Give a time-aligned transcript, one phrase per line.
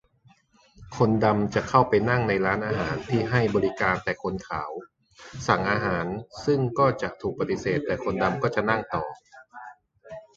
[0.95, 4.71] คนดำจะเข้าไปนั่งในร้านอาหารที่ให้บริการแต่คนขาว
[5.47, 6.05] สั่งอาหาร
[6.45, 9.03] ซึ่งก็จะถูกปฏิเสธ แต่คนดำก็จะนั่งต่อ